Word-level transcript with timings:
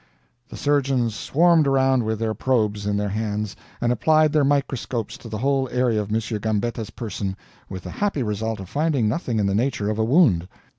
The 0.49 0.57
surgeons 0.57 1.13
swarmed 1.13 1.67
around 1.67 2.01
with 2.01 2.17
their 2.17 2.33
probes 2.33 2.87
in 2.87 2.97
their 2.97 3.09
hands, 3.09 3.55
and 3.79 3.91
applied 3.91 4.33
their 4.33 4.43
microscopes 4.43 5.15
to 5.19 5.29
the 5.29 5.37
whole 5.37 5.69
area 5.69 6.01
of 6.01 6.11
M. 6.11 6.19
Gambetta's 6.39 6.89
person, 6.89 7.37
with 7.69 7.83
the 7.83 7.91
happy 7.91 8.23
result 8.23 8.59
of 8.59 8.67
finding 8.67 9.07
nothing 9.07 9.37
in 9.37 9.45
the 9.45 9.53
nature 9.53 9.91
of 9.91 9.99
a 9.99 10.03
wound. 10.03 10.47